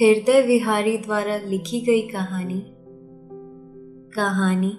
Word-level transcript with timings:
हृदय 0.00 0.40
विहारी 0.40 0.98
द्वारा 0.98 1.36
लिखी 1.36 1.80
गई 1.80 2.08
कहानी। 2.08 2.64
कहानी 4.16 4.78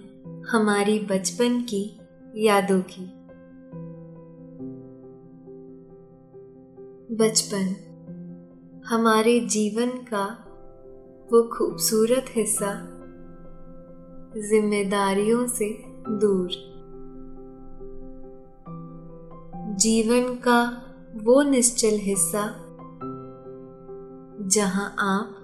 हमारी 0.49 0.99
बचपन 0.99 1.61
की 1.61 1.99
यादों 2.35 2.81
की। 2.81 3.01
बचपन, 7.15 7.75
हमारे 8.85 9.39
जीवन 9.39 9.89
का 9.89 10.25
वो 11.31 11.43
खूबसूरत 11.57 12.25
हिस्सा, 12.29 12.73
जिम्मेदारियों 14.37 15.47
से 15.47 15.83
दूर। 16.09 16.49
जीवन 19.75 20.35
का 20.35 20.83
वो 21.15 21.41
निश्चल 21.41 21.97
हिस्सा 21.97 22.68
जहाँ 24.41 24.95
आप 24.99 25.35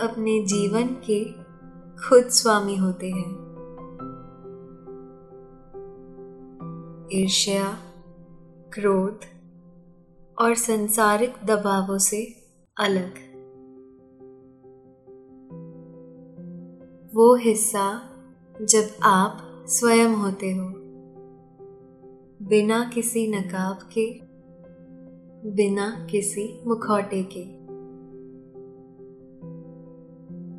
अपने 0.00 0.44
जीवन 0.44 0.86
के 0.86 1.24
खुद 2.08 2.28
स्वामी 2.28 2.76
होते 2.76 3.10
हैं। 3.10 3.30
ईर्ष्या, 7.12 7.78
क्रोध 8.72 9.20
और 10.38 10.54
संसारिक 10.54 11.34
दबावों 11.44 11.98
से 11.98 12.36
अलग। 12.80 13.14
वो 17.14 17.34
हिस्सा 17.34 18.10
जब 18.62 18.90
आप 19.02 19.64
स्वयं 19.68 20.08
होते 20.08 20.52
हो, 20.52 20.72
बिना 22.48 22.90
किसी 22.94 23.28
नकाब 23.28 23.78
के, 23.98 24.20
बिना 25.50 26.06
किसी 26.10 26.62
मुखौटे 26.66 27.22
के। 27.22 27.61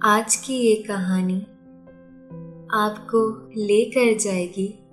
आज 0.06 0.36
की 0.36 0.54
ये 0.54 0.76
कहानी 0.76 1.42
आपको 2.72 3.50
लेकर 3.58 4.20
जाएगी 4.20 4.84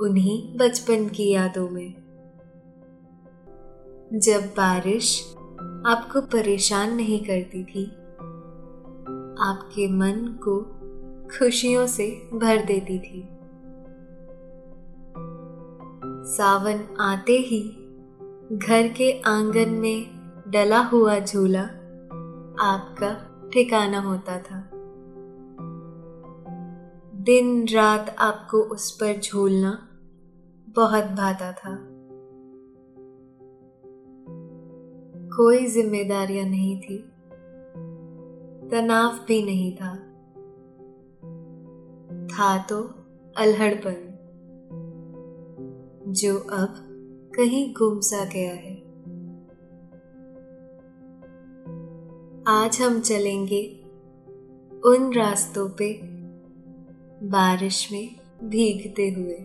उन्हीं 0.00 0.56
बचपन 0.56 1.08
की 1.08 1.30
यादों 1.30 1.68
में। 1.70 1.94
जब 4.12 4.40
बारिश 4.40 5.34
आपको 5.86 6.20
परेशान 6.20 6.94
नहीं 6.94 7.24
करती 7.24 7.64
थी, 7.64 7.86
आपके 9.40 9.92
मन 9.92 10.38
को 10.48 10.60
खुशियों 11.38 11.86
से 11.86 12.28
भर 12.34 12.64
देती 12.64 12.98
थी। 12.98 13.28
सावन 16.26 16.96
आते 17.00 17.32
ही 17.32 17.62
घर 18.52 18.88
के 18.88 19.20
आँगन 19.20 19.70
में 19.70 20.06
डला 20.48 20.80
हुआ 20.80 21.18
झूला 21.18 21.62
आपका 22.60 23.25
ठिकाना 23.52 24.00
होता 24.00 24.38
था। 24.38 24.70
दिन 27.14 27.68
रात 27.68 28.16
आपको 28.18 28.58
उस 28.58 28.90
पर 28.92 29.20
झूलना 29.20 29.88
बहुत 30.68 31.04
भाता 31.04 31.52
था। 31.52 31.78
कोई 35.36 35.66
जिम्मेदारियाँ 35.66 36.46
नहीं 36.46 36.80
थी। 36.80 36.98
तनाव 38.70 39.12
भी 39.28 39.42
नहीं 39.42 39.76
था। 39.76 39.96
था 42.26 42.62
तो 42.62 42.82
अलहड़पन, 43.36 44.12
जो 46.08 46.38
अब 46.38 46.74
कहीं 47.36 47.74
गुम 47.74 48.00
सा 48.00 48.24
गया 48.24 48.54
है। 48.54 48.75
आज 52.48 52.80
हम 52.80 53.00
चलेंगे 53.00 53.80
उन 54.84 55.12
रास्तों 55.14 55.68
पे 55.68 56.00
बारिश 57.26 57.92
में 57.92 58.16
भीगते 58.44 59.10
हुए। 59.10 59.36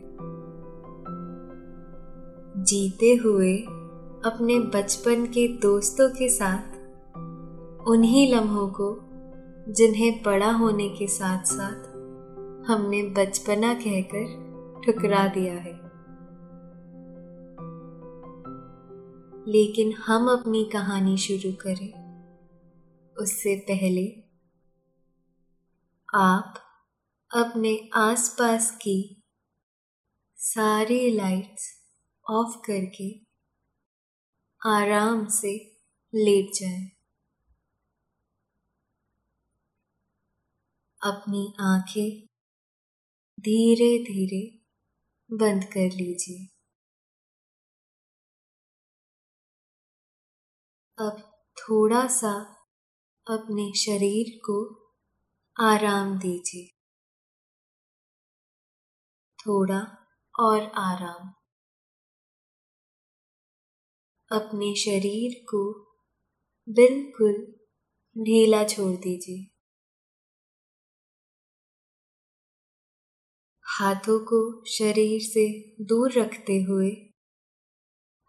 जीते 2.64 3.16
हुए 3.16 3.58
अपने 4.26 4.60
बचपन 4.60 5.26
के 5.26 5.48
दोस्तों 5.48 6.10
के 6.10 6.30
साथ, 6.30 6.78
उन्हीं 7.88 8.36
लम्हों 8.36 8.68
को 8.68 9.00
जिन्हें 9.74 10.24
बड़ा 10.24 10.52
होने 10.52 10.90
के 10.90 11.08
साथ 11.08 11.44
साथ 11.44 11.92
हमने 12.68 13.04
बचपना 13.04 13.74
कहकर 13.74 14.26
ठुकरा 14.86 15.28
दिया 15.28 15.54
है। 15.54 15.80
लेकिन 19.48 19.92
हम 19.92 20.28
अपनी 20.28 20.64
कहानी 20.64 21.18
शुरू 21.18 21.54
करें। 21.54 22.01
उससे 23.22 23.56
पहले 23.70 24.06
आप 26.14 26.54
अपने 27.32 27.90
आसपास 27.96 28.72
की 28.72 29.22
सारी 30.40 31.12
लाइट्स 31.12 31.68
ऑफ़ 32.30 32.58
करके 32.58 33.10
आराम 34.62 35.26
से 35.28 35.54
लेट 36.14 36.52
जाएँ। 36.54 36.92
अपनी 41.02 41.54
आँखें 41.60 42.28
धीरे 43.38 44.04
धीरे 44.04 44.42
बंद 45.30 45.64
कर 45.64 45.92
लीजिए 45.96 46.48
अब 50.98 51.22
थोड़ा 51.58 52.08
सा 52.08 52.34
अपने 53.28 53.80
शरीर 53.80 54.40
को 54.40 54.76
आराम 55.60 56.20
दीजिए। 56.20 56.66
थोड़ा 59.40 60.08
और 60.40 60.62
आराम। 60.64 61.28
अपने 64.32 64.76
शरीर 64.76 65.46
को 65.46 65.74
बिल्कुल 66.70 67.34
ढीला 68.24 68.64
छोड़ 68.64 68.96
दीजिए। 68.96 69.48
हाथों 73.66 74.20
को 74.20 74.66
शरीर 74.66 75.22
से 75.22 75.76
दूर 75.84 76.12
रखते 76.12 76.62
हुए 76.62 76.92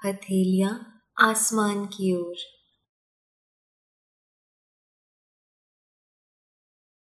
हथेलियाँ 0.04 1.02
आसमान 1.20 1.86
की 1.86 2.16
ओर 2.16 2.51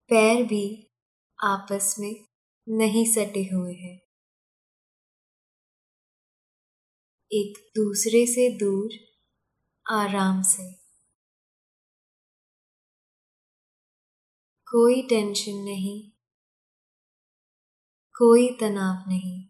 पैर 0.10 0.44
भी 0.44 0.92
आपस 1.44 1.96
में 2.00 2.26
नहीं 2.70 3.06
सटे 3.06 3.50
हुए 3.54 3.74
हैं। 3.74 4.00
एक 7.32 7.72
दूसरे 7.76 8.26
से 8.26 8.58
दूर, 8.58 8.90
आराम 9.92 10.42
से। 10.42 10.74
कोई 14.72 15.02
टेंशन 15.02 15.52
नहीं। 15.52 16.12
कोई 18.18 18.58
तनाव 18.60 19.10
नहीं। 19.10 19.46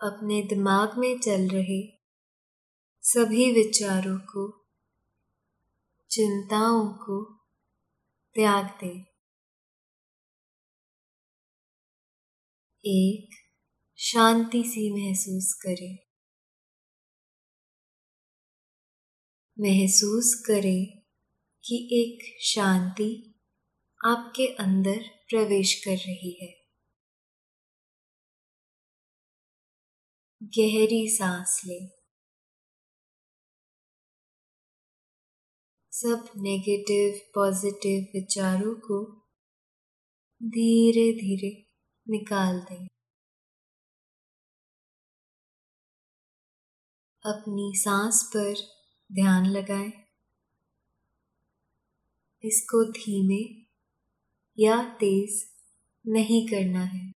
अपने 0.00 0.42
दिमाग 0.42 0.98
में 0.98 1.20
चल 1.20 1.48
रहे 1.48 1.98
सभी 3.02 3.52
विचारों 3.52 4.18
को, 4.18 4.66
चिंताओं 6.10 6.88
को 6.88 7.41
त्याग 8.34 8.64
दे 8.64 9.12
एक, 12.84 13.28
शांति 13.98 14.62
सी 14.62 14.90
महसूस 14.92 15.52
करे। 15.52 16.08
महसूस 19.58 20.44
करे 20.46 21.02
कि 21.64 21.88
एक 21.92 22.44
शांति 22.44 23.34
आपके 24.04 24.46
अंदर 24.46 24.98
प्रवेश 25.28 25.84
कर 25.84 25.96
रही 25.96 26.38
है। 26.42 26.62
गहरी 30.42 31.08
सांस 31.08 31.60
ले। 31.66 32.01
सब 36.02 36.28
नेगेटिव 36.36 37.30
पॉजिटिव 37.34 38.02
विचारों 38.02 38.74
को 38.74 39.04
धीरे 40.42 41.12
धीरे 41.12 41.66
निकाल 42.08 42.60
दें। 42.60 42.86
अपनी 47.26 47.72
सांस 47.76 48.22
पर 48.36 48.54
ध्यान 49.12 49.46
लगाएँ। 49.46 49.92
इसको 52.44 52.84
धीमे 52.84 53.66
या 54.58 54.82
तेज 54.82 55.44
नहीं 56.06 56.48
करना 56.48 56.84
है। 56.84 57.12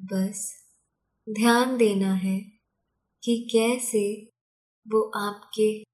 बस 0.00 0.64
ध्यान 1.30 1.76
देना 1.76 2.14
है 2.14 2.40
कि 3.24 3.48
कैसे 3.52 4.30
वो 4.88 5.10
आपके 5.10 5.93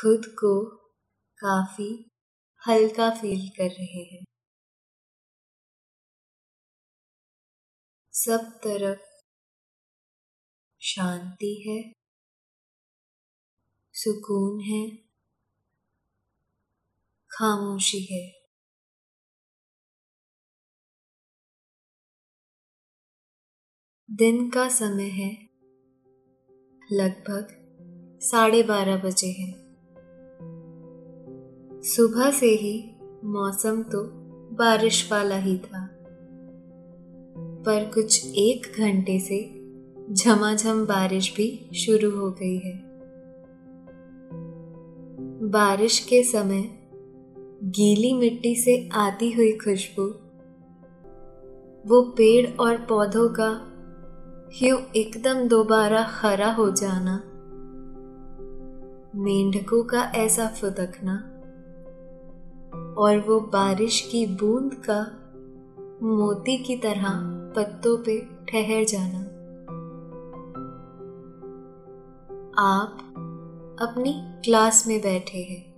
खुद 0.00 0.26
को 0.26 0.66
काफ़ी 1.38 2.10
हल्का 2.68 3.10
फील 3.10 3.48
कर 3.48 3.70
रहे 3.70 4.02
हैं। 4.02 4.24
सब 8.12 8.60
तरफ़ 8.64 9.22
शांति 10.80 11.64
है, 11.68 11.92
सुकून 13.92 14.60
है, 14.60 14.96
खामोशी 17.30 18.00
है। 18.00 18.32
दिन 24.10 24.50
का 24.50 24.68
समय 24.68 25.08
है, 25.08 25.44
लगभग 26.92 27.66
साढ़े 28.22 28.62
बारह 28.62 28.96
बजे 28.96 29.26
है। 29.26 29.65
सुबह 31.86 32.30
से 32.30 32.46
ही 32.46 32.90
मौसम 33.24 33.82
तो 33.82 34.02
बारिश 34.56 35.12
वाला 35.12 35.36
ही 35.36 35.58
था। 35.58 35.88
पर 37.66 37.90
कुछ 37.94 38.26
एक 38.26 38.66
घंटे 38.78 39.18
से 39.20 39.38
झमाझम 40.14 40.84
बारिश 40.86 41.32
भी 41.36 41.70
शुरू 41.74 42.10
हो 42.10 42.30
गई 42.30 42.56
है। 42.56 42.72
बारिश 45.50 45.98
के 45.98 46.22
समय 46.22 46.64
गीली 47.64 48.12
मिट्टी 48.14 48.54
से 48.56 48.88
आती 48.94 49.30
हुई 49.32 49.52
खुशबू, 49.52 50.06
वो 51.84 52.02
पेड़ 52.02 52.46
और 52.60 52.76
पौधों 52.76 53.28
का 53.28 53.50
यूँ 54.62 54.80
एकदम 54.96 55.48
दोबारा 55.48 56.04
हरा 56.08 56.52
हो 56.52 56.70
जाना, 56.70 57.16
मेंढकों 59.14 59.82
का 59.84 60.02
ऐसा 60.14 60.46
फुदकना 60.46 61.35
और 62.98 63.18
वो 63.18 63.40
बारिश 63.40 64.00
की 64.12 64.26
बूंद 64.26 64.74
का 64.74 65.22
मोती 66.06 66.58
की 66.58 66.76
तरह 66.76 67.08
पत्तों 67.56 67.98
पे 67.98 68.18
ठहर 68.20 68.84
जाना। 68.84 69.20
आप 72.58 72.98
अपनी 73.82 74.14
क्लास 74.18 74.86
में 74.86 75.00
बैठे 75.00 75.38
हैं। 75.38 75.76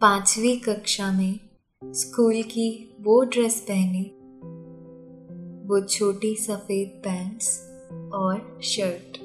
पांचवी 0.00 0.56
कक्षा 0.56 1.12
में 1.12 1.40
स्कूल 1.84 2.42
की 2.42 2.96
वो 3.00 3.24
ड्रेस 3.24 3.60
पहने, 3.60 4.02
वो 5.68 5.80
छोटी 5.80 6.36
सफ़ेद 6.36 6.88
पैंट्स 7.04 7.60
और 8.14 8.60
शर्ट। 8.62 9.16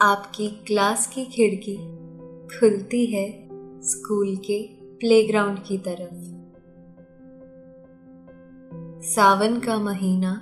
आपकी 0.00 0.48
क्लास 0.48 1.06
की 1.06 1.24
खिड़की 1.24 2.03
खुलती 2.60 3.06
है 3.06 3.48
स्कूल 3.82 4.36
के 4.36 4.68
प्लेग्राउंड 4.72 5.58
की 5.58 5.78
तरफ़। 5.78 6.34
सावन 9.02 9.60
का 9.60 9.78
महीना 9.78 10.32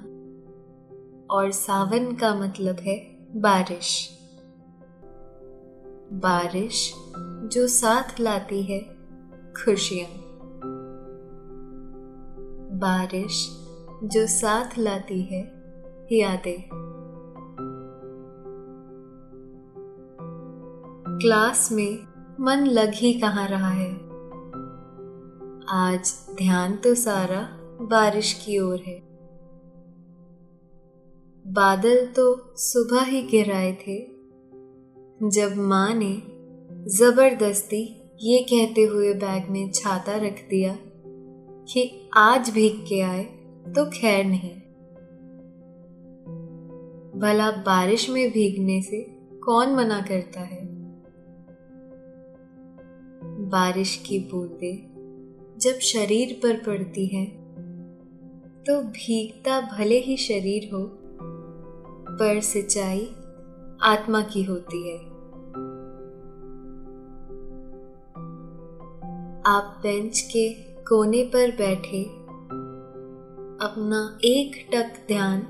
और 1.30 1.50
सावन 1.50 2.12
का 2.14 2.34
मतलब 2.34 2.76
है 2.80 3.16
बारिश। 3.36 4.18
बारिश 6.12 6.94
जो 7.52 7.66
साथ 7.66 8.20
लाती 8.20 8.62
है 8.62 8.80
खुशियाँ। 9.64 10.08
बारिश 12.78 13.48
जो 14.04 14.26
साथ 14.26 14.78
लाती 14.78 15.22
है 15.22 15.42
यादें। 16.12 16.81
क्लास 21.22 21.72
में 21.72 21.98
मन 22.40 22.66
लग 22.66 22.92
ही 22.94 23.12
कहाँ 23.14 23.48
रहा 23.48 23.70
है? 23.70 23.92
आज 25.68 26.14
ध्यान 26.38 26.76
तो 26.76 26.94
सारा 26.94 27.40
बारिश 27.86 28.32
की 28.32 28.58
ओर 28.58 28.80
है। 28.86 29.00
बादल 31.52 32.06
तो 32.06 32.54
सुबह 32.56 33.02
ही 33.02 33.22
गिराए 33.22 33.72
थे। 33.72 34.06
जब 35.28 35.54
माँ 35.56 35.94
ने 35.94 36.22
ज़बरदस्ती 36.90 38.10
ये 38.22 38.42
कहते 38.42 38.82
हुए 38.82 39.14
बैग 39.14 39.50
में 39.50 39.70
छाता 39.70 40.16
रख 40.16 40.46
दिया 40.50 40.78
कि 41.72 42.10
आज 42.16 42.50
भीग 42.50 42.84
के 42.88 43.00
आए 43.00 43.24
तो 43.68 43.90
खैर 43.90 44.24
नहीं। 44.24 44.54
भला 47.20 47.50
बारिश 47.50 48.10
में 48.10 48.30
भीगने 48.30 48.82
से 48.82 49.02
कौन 49.44 49.74
मना 49.74 50.00
करता 50.00 50.40
है? 50.40 50.71
बारिश 53.52 53.96
की 54.06 54.18
बूंदें 54.18 55.58
जब 55.60 55.78
शरीर 55.78 56.32
पर 56.42 56.56
पड़ती 56.56 57.06
है 57.06 57.24
तो 58.62 58.80
भीगता 58.82 59.60
भले 59.60 59.98
ही 59.98 60.16
शरीर 60.16 60.68
हो, 60.74 60.82
पर 62.12 62.40
सिंचाई 62.40 63.04
आत्मा 63.82 64.20
की 64.22 64.42
होती 64.42 64.82
है। 64.88 64.98
आप 69.46 69.80
बेंच 69.82 70.20
के 70.20 70.48
कोने 70.82 71.22
पर 71.24 71.50
बैठे, 71.50 72.02
अपना 73.62 74.18
एक 74.24 74.68
टक 74.72 75.06
ध्यान 75.08 75.46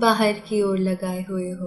बाहर 0.00 0.32
की 0.48 0.62
ओर 0.62 0.78
लगाए 0.78 1.24
हुए 1.30 1.50
हो। 1.50 1.66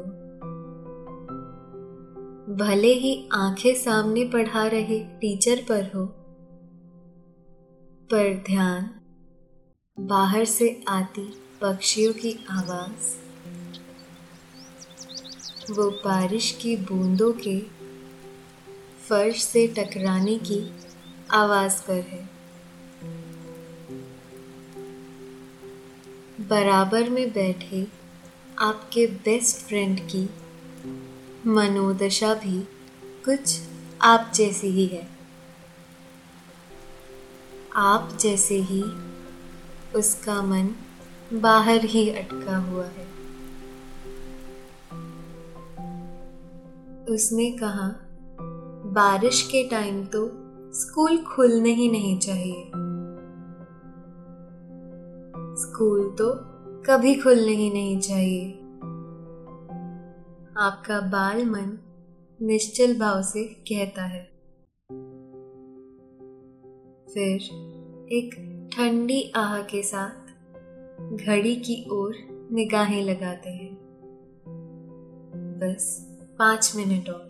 भले 2.49 2.93
ही 2.93 3.29
आँखें 3.33 3.73
सामने 3.75 4.25
पढ़ा 4.25 4.65
रहे 4.67 4.99
टीचर 4.99 5.63
पर 5.69 5.91
हो, 5.95 6.05
पर 8.11 8.43
ध्यान 8.47 8.89
बाहर 9.99 10.45
से 10.45 10.83
आती 10.87 11.21
पक्षियों 11.61 12.13
की 12.13 12.45
आवाज़। 12.49 13.07
वो 15.71 15.89
बारिश 15.89 16.51
की 16.61 16.77
बूंदों 16.77 17.33
के 17.33 17.59
फर्श 19.09 19.43
से 19.43 19.67
टकराने 19.67 20.37
की 20.37 20.71
आवाज़ 21.31 21.81
पर 21.81 21.99
है। 21.99 22.29
बराबर 26.49 27.09
में 27.09 27.29
बैठे 27.33 27.87
आपके 28.59 29.07
बेस्ट 29.07 29.57
फ्रेंड 29.57 29.99
की 29.99 30.29
मनोदशा 31.47 32.33
भी 32.33 32.59
कुछ 33.25 33.61
आप 34.01 34.31
जैसी 34.35 34.67
ही 34.67 34.85
है। 34.85 35.07
आप 37.75 38.17
जैसे 38.19 38.55
ही 38.55 38.83
उसका 39.95 40.41
मन 40.41 40.75
बाहर 41.33 41.85
ही 41.85 42.09
अटका 42.09 42.57
हुआ 42.57 42.85
है। 42.85 43.07
उसने 47.15 47.51
कहा, 47.51 47.95
बारिश 48.85 49.41
के 49.41 49.69
टाइम 49.69 50.05
तो 50.05 50.31
स्कूल 50.73 51.17
खुलने 51.17 51.73
ही 51.73 51.91
नहीं 51.91 52.19
चाहिए। 52.19 52.67
स्कूल 55.61 56.15
तो 56.17 56.33
कभी 56.85 57.15
खुलने 57.15 57.51
ही 57.51 57.69
नहीं 57.69 57.99
चाहिए। 57.99 58.59
आपका 60.57 61.01
बाल 61.01 61.45
मन 61.45 61.79
निश्चल 62.41 62.99
भाव 62.99 63.21
से 63.21 63.43
कहता 63.43 64.03
है। 64.03 64.23
फिर 67.13 67.41
एक 68.11 68.29
ठंडी 68.73 69.31
आह 69.35 69.61
के 69.61 69.83
साथ 69.83 70.33
घड़ी 71.17 71.55
की 71.55 71.89
ओर 71.91 72.15
निगाहें 72.51 73.03
लगाते 73.03 73.49
हैं। 73.49 73.77
बस 75.59 76.07
पाँच 76.39 76.73
मिनट 76.75 77.09
और। 77.09 77.29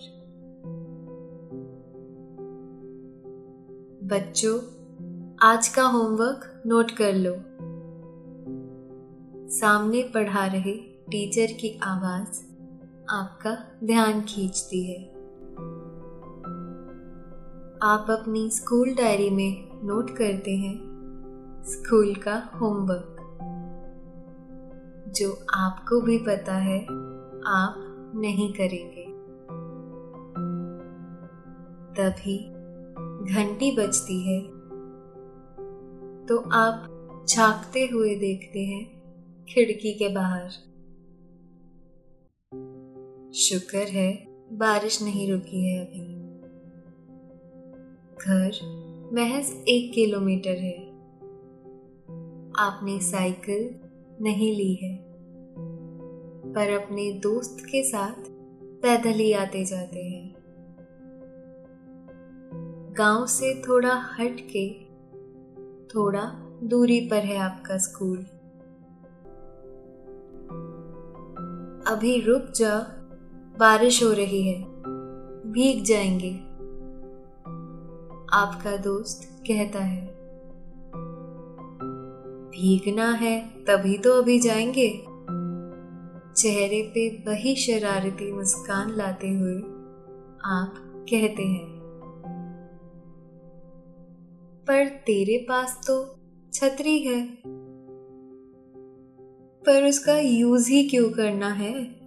बच्चों, 4.04 4.60
आज 5.42 5.68
का 5.68 5.84
होमवर्क 5.84 6.64
नोट 6.66 6.92
कर 6.92 7.14
लो। 7.14 7.36
सामने 9.50 10.02
पढ़ा 10.14 10.46
रहे 10.46 10.76
टीचर 10.82 11.54
की 11.54 11.80
आवाज़ 11.84 12.55
आपका 13.10 13.58
ध्यान 13.84 14.22
खींचती 14.22 14.84
है। 14.84 15.10
आप 17.82 18.06
अपनी 18.10 18.50
स्कूल 18.50 18.96
डायरी 18.96 19.30
में 19.30 19.70
नोट 19.88 20.10
करते 20.10 20.56
हैं। 20.56 20.80
स्कूल 21.66 22.16
का 22.16 22.50
होमवर्क। 22.62 23.18
जो 25.18 25.46
आपको 25.54 26.02
भी 26.02 26.18
पता 26.18 26.54
है, 26.54 26.82
आप 27.48 27.76
नहीं 28.16 28.54
करेंगे। 28.54 29.06
तभी 31.96 32.38
घंटी 33.34 33.78
बजती 33.78 34.36
है। 34.36 34.42
तो 36.26 36.38
आप 36.38 36.92
झांकते 37.30 37.90
हुए 37.94 38.16
देखते 38.16 38.60
हैं 38.60 38.96
खिड़की 39.50 39.94
के 39.94 40.10
बाहर। 40.10 40.75
शुक्र 43.36 43.78
है, 43.78 44.26
बारिश 44.52 45.02
नहीं 45.02 45.32
रुकी 45.32 45.70
है 45.70 45.86
अभी। 45.86 46.16
घर 48.16 48.52
महज 49.14 49.66
एक 49.68 49.94
किलोमीटर 49.94 50.50
है। 50.50 50.90
आपने 52.60 53.00
साइकिल 53.00 53.76
नहीं 54.22 54.56
ली 54.56 54.74
है। 54.74 55.00
पर 56.54 56.82
अपने 56.82 57.12
दोस्त 57.12 57.58
के 57.60 57.84
साथ 57.84 58.24
पैदल 58.82 59.20
ही 59.20 59.34
आते 59.34 59.66
जाते 59.66 60.04
हैं। 60.04 60.36
गाँव 62.98 63.26
से 63.26 63.62
थोड़ा 63.62 63.96
हट 64.20 64.38
के 64.56 64.80
थोड़ा 65.96 66.26
दूरी 66.64 67.10
पर 67.10 67.24
है 67.24 67.38
आपका 67.38 67.78
स्कूल। 67.78 68.18
अभी 71.88 72.22
रुक 72.22 72.42
जा 72.42 73.02
बारिश 73.60 74.04
हो 74.04 74.12
रही 74.12 74.48
है। 74.48 74.64
भीग 75.52 75.84
जाएँगे। 75.84 76.34
आपका 78.34 78.78
दोस्त 78.78 79.44
कहता 79.48 79.80
है। 79.80 80.08
भीगना 82.50 83.12
है, 83.12 83.48
तभी 83.48 83.98
तो 83.98 84.22
अभी 84.22 84.40
जाएँगे। 84.40 84.90
चेहरे 86.34 86.92
पे 86.96 87.10
वही 87.10 87.56
शरारती 87.56 88.32
मुस्कान 88.32 88.96
लाते 88.96 89.30
हुए 89.30 89.56
आप 90.46 90.74
कहते 91.10 91.44
हैं। 91.44 91.76
पर 94.68 94.88
तेरे 94.88 95.46
पास 95.50 95.82
तो 95.88 96.20
छतरी 96.54 97.00
है। 97.00 97.38
पर 99.66 99.88
उसका 99.88 100.20
यूज़ 100.20 100.72
ही 100.72 100.90
क्यों 100.90 101.10
करना 101.10 101.50
है? 101.50 102.05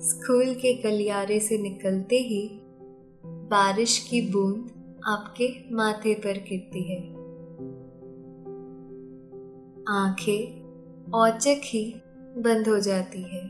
स्कूल 0.00 0.54
के 0.54 0.74
कलियारे 0.74 1.40
से 1.40 1.58
निकलते 1.58 2.16
ही 2.16 2.50
बारिश 3.26 3.98
की 3.98 4.20
बूंद 4.32 4.70
आपके 5.04 5.74
माथे 5.74 6.14
पर 6.14 6.32
गिरती 6.32 6.82
है। 6.82 7.12
आँखें 9.88 10.68
औचक 11.10 11.60
ही 11.64 11.94
बंद 12.18 12.68
हो 12.68 12.78
जाती 12.78 13.22
है। 13.22 13.48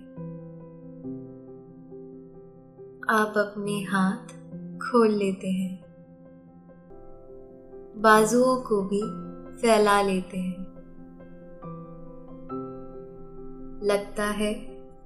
आप 3.11 3.35
अपने 3.37 3.83
हाथ 3.83 4.27
खोल 4.79 5.09
लेते 5.09 5.49
हैं। 5.49 5.85
बाजुओं 7.97 8.61
को 8.61 8.83
भी 8.83 9.03
फैला 9.57 10.03
लेते 10.03 10.39
हैं। 10.39 10.57
लगता 13.83 14.25
है 14.25 14.55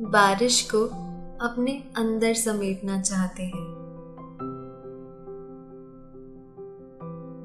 बारिश 0.02 0.70
को 0.74 1.11
अपने 1.42 1.92
अंदर 1.96 2.34
समेटना 2.34 3.00
चाहते 3.00 3.42
हैं। 3.42 3.82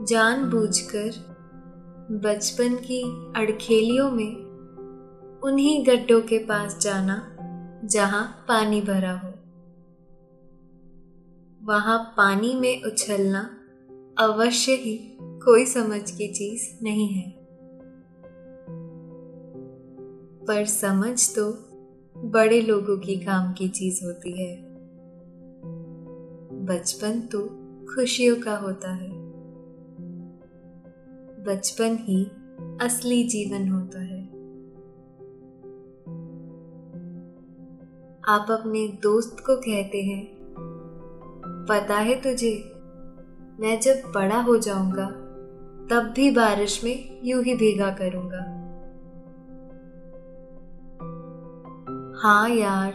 जानबूझकर 0.09 1.37
बचपन 2.11 2.75
की 2.75 3.03
अड़खेलियों 3.35 4.11
में 4.11 4.47
उन्हीं 5.43 5.87
गड्ढों 5.87 6.21
के 6.21 6.37
पास 6.37 6.79
जाना, 6.79 7.37
जहाँ 7.85 8.45
पानी 8.47 8.81
भरा 8.81 9.11
हो। 9.11 9.33
वहाँ 11.63 12.13
पानी 12.17 12.55
में 12.55 12.83
उछलना 12.83 13.57
अवश्य 14.19 14.71
ही 14.71 15.17
कोई 15.21 15.65
समझ 15.65 16.11
की 16.11 16.33
चीज़ 16.33 16.83
नहीं 16.83 17.07
है। 17.07 17.31
पर 20.45 20.65
समझ 20.65 21.35
तो 21.35 21.66
बड़े 22.25 22.61
लोगों 22.61 22.97
की 22.97 23.15
काम 23.15 23.53
की 23.53 23.69
चीज़ 23.69 24.05
होती 24.05 24.43
है। 24.43 24.61
बचपन 26.65 27.19
तो 27.21 27.39
खुशियों 27.95 28.35
का 28.41 28.57
होता 28.57 28.93
है। 28.93 29.09
बचपन 31.43 31.97
ही 32.01 32.25
असली 32.81 33.23
जीवन 33.23 33.69
होता 33.69 34.01
है। 34.01 34.23
आप 38.27 38.47
अपने 38.51 38.87
दोस्त 38.87 39.37
को 39.39 39.55
कहते 39.55 40.01
हैं, 40.03 40.37
पता 41.69 41.95
है 41.95 42.21
तुझे, 42.21 42.71
मैं 43.59 43.79
जब 43.79 44.11
बड़ा 44.15 44.41
हो 44.41 44.57
जाऊँगा, 44.57 45.05
तब 45.89 46.13
भी 46.15 46.31
बारिश 46.31 46.83
में 46.83 47.19
यूँ 47.23 47.43
ही 47.43 47.53
भीगा 47.53 47.89
करूँगा। 47.89 48.56
हाँ 52.19 52.49
यार, 52.49 52.93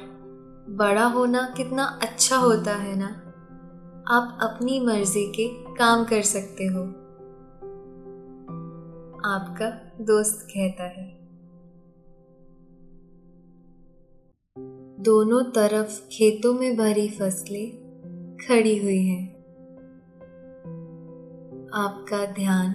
बड़ा 0.68 1.04
होना 1.04 1.54
कितना 1.56 1.84
अच्छा 1.84 2.36
होता 2.36 2.74
है 2.74 2.98
ना? 2.98 3.06
आप 4.08 4.38
अपनी 4.42 4.80
मर्ज़ी 4.80 5.32
के 5.32 5.48
काम 5.74 6.04
कर 6.04 6.22
सकते 6.22 6.64
हो। 6.64 6.82
आपका 9.24 9.70
दोस्त 10.04 10.46
कहता 10.50 10.84
है। 10.84 11.18
दोनों 15.02 15.44
तरफ़ 15.44 16.08
खेतों 16.08 16.54
में 16.54 16.76
भरी 16.76 17.08
फ़सलें 17.08 17.70
खड़ी 18.48 18.82
हुई 18.82 19.06
हैं। 19.06 19.34
आपका 21.74 22.26
ध्यान 22.26 22.70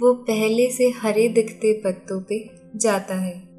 वो 0.00 0.14
पहले 0.14 0.70
से 0.70 0.90
हरे 0.90 1.28
दिखते 1.28 1.82
पत्तों 1.84 2.20
पे 2.20 2.50
जाता 2.76 3.14
है। 3.14 3.49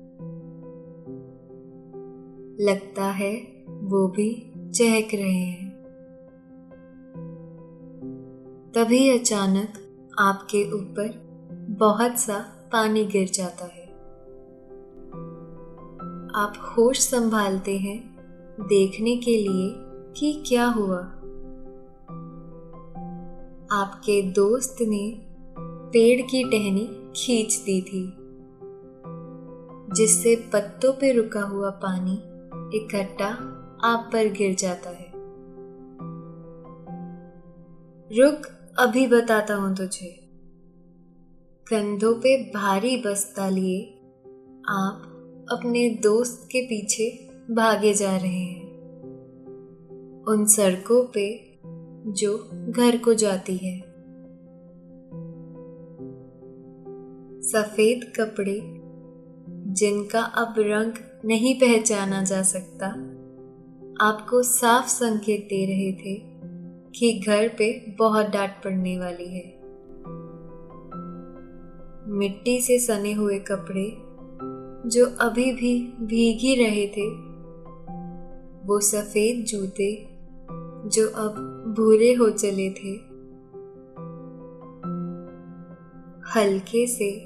लगता 2.62 3.06
है 3.06 3.64
वो 3.68 4.08
भी 4.08 4.54
चहक 4.58 5.08
रहे 5.14 5.34
हैं। 5.34 5.70
तभी 8.76 9.20
अचानक 9.20 9.74
आपके 10.20 10.72
ऊपर 10.72 11.22
बहुत 11.80 12.20
सा 12.20 12.40
पानी 12.72 13.06
गिर 13.06 13.30
जाता 13.30 13.66
है। 13.66 13.86
आप 16.36 16.74
होश 16.78 17.00
संभालते 17.00 17.78
हैं 17.78 18.16
देखने 18.60 19.18
के 19.18 19.38
लिए 19.38 19.74
कि 20.14 20.44
क्या 20.48 20.66
हुआ। 20.66 21.00
आपके 23.72 24.22
दोस्त 24.22 24.78
ने 24.82 25.22
पेड़ 25.60 26.22
की 26.22 26.44
टहनी 26.44 27.12
खींच 27.16 27.56
दी 27.56 27.82
थी, 27.82 28.14
जिससे 29.96 30.36
पत्तों 30.54 30.94
पे 30.94 31.14
रुका 31.14 31.42
हुआ 31.42 31.70
पानी 31.70 32.24
इकट्ठा 32.74 33.28
आप 33.84 34.10
पर 34.14 34.32
गिर 34.32 34.56
जाता 34.56 34.90
है। 34.90 35.12
रुक, 38.20 38.42
अभी 38.80 39.08
बताता 39.08 39.56
हूँ 39.56 39.76
तुझे। 39.76 40.30
कंधों 41.68 42.14
पे 42.14 42.44
भारी 42.44 42.98
बस्ता 42.98 43.50
लिए 43.50 43.94
आप 44.70 45.08
अपने 45.52 45.90
दोस्त 45.90 46.44
के 46.46 46.66
पीछे 46.66 47.30
भागे 47.54 47.94
जा 47.94 48.18
रहे 48.18 48.40
हैं। 48.40 48.72
उन 50.28 50.46
सड़कों 50.46 51.08
पे 51.08 51.60
जो 52.12 52.50
घर 52.72 52.98
को 52.98 53.14
जाती 53.14 53.58
है। 53.58 53.80
सफ़ेद 57.42 58.14
कपड़े 58.20 58.62
जिनका 59.74 60.22
अब 60.22 60.56
रंग 60.58 60.94
नहीं 61.26 61.56
पहचाना 61.56 62.24
जा 62.24 62.42
सकता। 62.42 62.88
आपको 64.06 64.44
साफ़ 64.44 64.88
संकेत 64.88 65.42
दे 65.42 65.66
रहे 65.66 65.92
थे 65.94 66.16
कि 67.00 67.20
घर 67.28 67.48
पे 67.48 67.96
बहुत 68.00 68.26
डांट 68.26 68.52
पड़ने 68.64 68.98
वाली 69.00 69.30
है। 69.30 69.62
मिट्टी 72.18 72.62
से 72.62 72.80
सने 72.80 73.14
हुए 73.14 73.40
कपड़े 73.40 73.98
जो 74.90 75.06
अभी 75.06 75.54
भी 75.54 75.94
भीग 76.06 76.40
ही 76.40 76.56
रहे 76.56 76.88
थे, 76.88 77.10
वो 78.68 78.80
सफ़ेद 78.80 79.46
जूते 79.46 80.08
जो 80.90 81.08
अब 81.10 81.32
भूरे 81.78 82.14
हो 82.14 82.30
चले 82.30 82.70
थे। 82.70 83.12
हल्के 86.36 86.88
से 86.88 87.26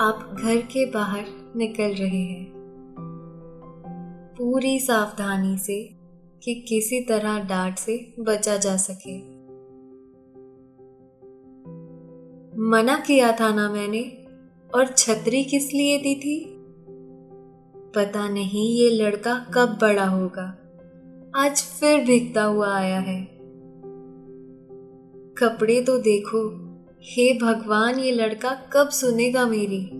आप 0.00 0.36
घर 0.42 0.56
के 0.56 0.90
बाहर 0.90 1.24
निकल 1.56 1.94
रहे 1.94 2.22
हैं। 2.22 2.55
पूरी 4.38 4.80
सावधानी 4.80 5.58
से 5.58 5.90
कि 6.42 6.54
किसी 6.54 7.00
तरह 7.00 7.38
डांट 7.38 7.78
से 7.78 8.14
बचा 8.20 8.56
जा 8.56 8.76
सके। 8.76 9.18
मना 12.60 12.98
किया 13.06 13.32
था 13.32 13.54
ना 13.54 13.72
मैंने, 13.72 14.26
और 14.74 14.86
छतरी 14.86 15.44
किस 15.44 15.72
लिए 15.72 15.98
दी 15.98 16.14
थी? 16.14 16.56
पता 17.94 18.28
नहीं 18.28 18.76
ये 18.76 18.90
लड़का 18.90 19.46
कब 19.54 19.78
बड़ा 19.80 20.06
होगा। 20.06 20.58
आज 21.36 21.62
फिर 21.80 22.04
भीगता 22.04 22.44
हुआ 22.44 22.74
आया 22.74 22.98
है। 22.98 23.24
कपड़े 25.38 25.82
तो 25.82 25.98
देखो, 25.98 26.66
हे 27.02 27.38
भगवान 27.38 27.98
ये 27.98 28.12
लड़का 28.12 28.70
कब 28.72 28.88
सुनेगा 28.88 29.46
मेरी? 29.46 29.95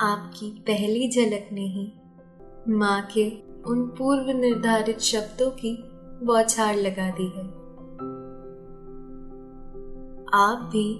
आपकी 0.00 0.50
पहली 0.50 1.08
झलक 1.10 1.48
ने 1.52 1.66
ही 1.66 1.92
माँ 2.68 3.08
के 3.14 3.30
उन 3.66 3.86
पूर्व 3.86 4.30
निर्धारित 4.30 4.98
शब्दों 4.98 5.50
की 5.50 5.78
बौछार 6.22 6.76
लगा 6.76 7.10
दी 7.10 7.26
है। 7.26 7.44
आप 10.34 10.70
भी 10.72 10.94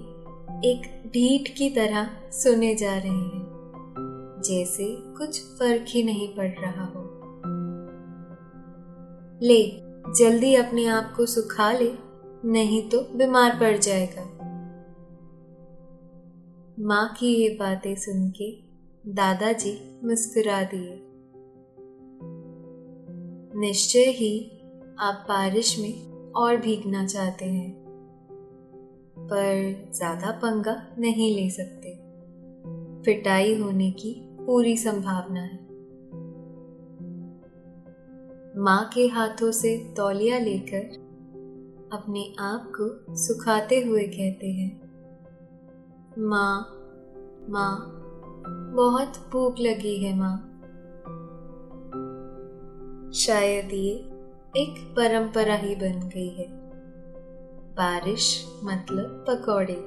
एक 0.69 1.03
ढीठ 1.07 1.57
की 1.57 1.69
तरह 1.69 2.09
सुने 2.31 2.75
जा 2.75 2.97
रहे 2.97 3.09
हैं, 3.09 4.41
जैसे 4.45 4.95
कुछ 5.17 5.41
फ़र्क 5.41 5.85
ही 5.87 6.03
नहीं 6.03 6.35
पड़ 6.35 6.51
रहा 6.59 6.85
हो। 6.85 7.03
ले, 9.41 9.63
जल्दी 10.19 10.55
अपने 10.55 10.85
आप 10.87 11.13
को 11.17 11.25
सुखा 11.25 11.71
ले, 11.71 11.91
नहीं 12.45 12.89
तो 12.89 12.99
बीमार 13.15 13.59
पड़ 13.59 13.77
जाएगा। 13.77 14.23
माँ 16.79 17.15
की 17.19 17.33
ये 17.33 17.49
बातें 17.59 17.95
सुन 17.95 18.29
के 18.29 18.68
दादाजी 19.03 19.71
मुस्कुरा 20.03 20.61
दिए। 20.63 20.99
निश्चय 23.59 24.09
ही 24.09 24.31
आप 24.99 25.25
बारिश 25.29 25.77
में 25.79 26.31
और 26.31 26.57
भीगना 26.57 27.05
चाहते 27.05 27.45
हैं, 27.45 27.71
पर 29.17 29.91
ज़्यादा 29.95 30.31
पंगा 30.31 30.75
नहीं 30.99 31.35
ले 31.35 31.49
सकते। 31.49 31.95
पिटाई 33.05 33.55
होने 33.55 33.91
की 33.91 34.13
पूरी 34.37 34.77
संभावना 34.77 35.41
है। 35.41 35.57
माँ 38.63 38.89
के 38.93 39.07
हाथों 39.07 39.51
से 39.51 39.77
तौलिया 39.97 40.39
लेकर 40.39 40.97
अपने 41.93 42.33
आप 42.39 42.71
को 42.75 43.15
सुखाते 43.17 43.81
हुए 43.81 44.03
कहते 44.07 44.51
हैं, 44.51 44.71
माँ 46.19 46.75
माँ 47.49 47.98
बहुत 48.75 49.29
भूख 49.31 49.55
लगी 49.59 50.03
है 50.03 50.17
माँ। 50.17 50.45
शायद 53.13 53.73
ये 53.73 53.93
एक 54.57 54.93
परंपरा 54.97 55.55
ही 55.55 55.75
बन 55.75 56.09
गई 56.09 56.29
है। 56.29 56.47
बारिश 57.75 58.45
मतलब 58.63 59.25
पकौड़े। 59.29 59.85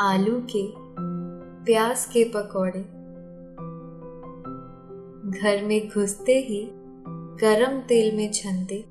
आलू 0.00 0.40
के 0.40 0.72
प्याज 1.64 2.04
के 2.04 2.24
पकौड़े। 2.24 2.80
घर 5.40 5.64
में 5.64 5.88
घुसते 5.88 6.38
ही 6.38 6.70
गरम 7.40 7.80
तेल 7.80 8.16
में 8.16 8.32
छनते 8.32 8.84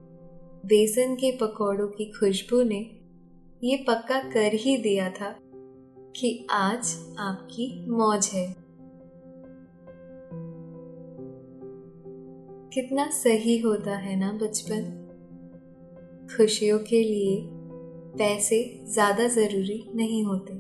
बेसन 0.66 1.16
के 1.16 1.38
पकौड़ों 1.38 1.88
की 1.88 2.06
खुशबू 2.06 2.64
ने 2.64 3.00
ये 3.64 3.86
पक्का 3.88 4.20
कर 4.20 4.54
ही 4.54 4.78
दिया 4.78 5.10
था। 5.10 5.36
कि 6.20 6.48
आज 6.52 7.16
आपकी 7.20 7.86
मौज 7.90 8.30
है। 8.34 8.56
कितना 12.74 13.10
सही 13.10 13.58
होता 13.60 13.96
है 13.98 14.20
ना 14.20 14.32
बचपन? 14.32 14.82
खुशियों 16.38 16.80
के 16.80 17.04
लिए 17.04 17.42
पैसे 18.18 18.84
ज़्यादा 18.86 19.28
ज़रूरी 19.28 19.90
नहीं 19.96 20.26
होते। 20.26 20.54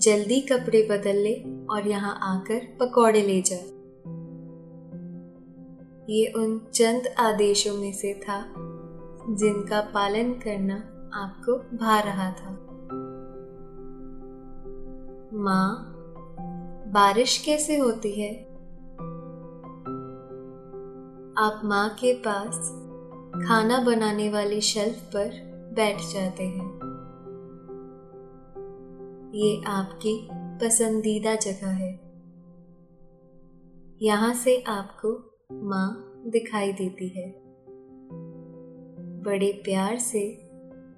जल्दी 0.00 0.40
कपड़े 0.40 0.82
बदल 0.90 1.16
ले 1.16 1.34
और 1.70 1.88
यहाँ 1.88 2.18
आकर 2.22 2.76
पकौड़े 2.80 3.22
ले 3.22 3.42
जा। 3.42 3.56
ये 6.10 6.32
उन 6.36 6.58
चंद 6.74 7.14
आदेशों 7.18 7.74
में 7.74 7.92
से 7.92 8.14
था 8.14 8.44
जिनका 9.30 9.80
पालन 9.80 10.32
करना 10.32 10.93
आपको 11.14 11.76
भा 11.76 12.00
रहा 12.00 12.30
था। 12.30 12.50
माँ, 15.32 15.94
बारिश 16.92 17.42
कैसे 17.46 17.78
होती 17.78 18.20
है? 18.20 18.34
आप 21.38 21.60
माँ 21.64 21.88
के 21.88 22.14
पास 22.14 22.70
खाना 23.48 23.80
बनाने 23.80 24.30
वाले 24.30 24.60
शेल्फ 24.60 24.98
पर 24.98 25.30
बैठ 25.74 25.96
जाते 25.96 26.44
हैं। 26.44 26.70
ये 29.34 29.62
आपकी 29.66 30.28
पसंदीदा 30.32 31.34
जगह 31.34 31.68
है। 31.68 32.00
यहाँ 34.02 34.34
से 34.34 34.64
आपको 34.68 35.38
माँ 35.52 36.22
दिखाई 36.26 36.72
देती 36.72 37.08
है। 37.08 37.44
बड़े 39.22 39.62
प्यार 39.64 39.98
से 39.98 40.43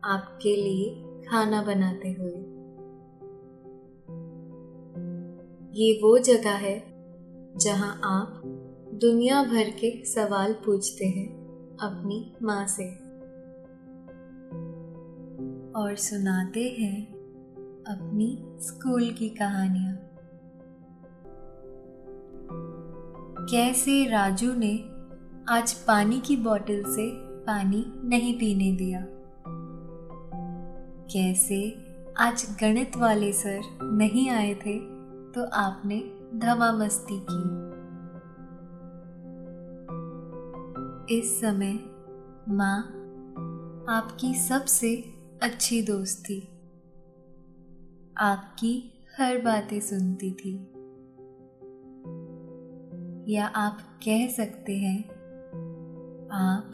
आपके 0.06 0.56
लिए 0.56 1.02
खाना 1.28 1.62
बनाते 1.62 2.08
हुए। 2.08 2.56
ये 5.74 6.00
वो 6.02 6.18
जगह 6.18 6.50
है 6.50 6.84
जहाँ 7.56 8.00
आप 8.04 8.42
दुनिया 8.94 9.42
भर 9.42 9.70
के 9.70 10.04
सवाल 10.04 10.52
पूछते 10.52 11.06
हैं 11.06 11.28
अपनी 11.76 12.32
माँ 12.42 12.66
से। 12.66 12.90
और 15.72 15.96
सुनाते 15.96 16.76
हैं 16.78 17.06
अपनी 17.84 18.44
स्कूल 18.60 19.10
की 19.10 19.28
कहानियाँ। 19.28 19.96
कैसे 23.50 24.10
राजू 24.10 24.54
ने 24.54 24.78
आज 25.48 25.72
पानी 25.72 26.20
की 26.20 26.36
बोतल 26.36 26.82
से 26.86 27.10
पानी 27.44 27.84
नहीं 28.08 28.34
पीने 28.34 28.72
दिया? 28.72 29.06
कैसे 31.12 31.86
आज 32.16 32.56
गणित 32.60 32.96
वाले 32.96 33.32
सर 33.32 33.60
नहीं 33.82 34.30
आए 34.30 34.54
थे 34.54 34.78
तो 35.32 35.50
आपने 35.50 35.98
धमा 36.38 36.72
मस्ती 36.72 37.26
की। 37.30 37.66
इस 41.18 41.40
समय 41.40 41.72
माँ 42.48 42.80
आपकी 43.88 44.34
सबसे 44.34 45.14
अच्छी 45.42 45.82
दोस्त 45.82 46.24
थी। 46.24 46.48
आपकी 48.18 49.04
हर 49.18 49.38
बातें 49.38 49.80
सुनती 49.80 50.30
थी। 50.30 50.54
या 53.34 53.46
आप 53.46 53.78
कह 53.80 54.28
सकते 54.28 54.76
हैं, 54.76 55.08
आप 56.30 56.72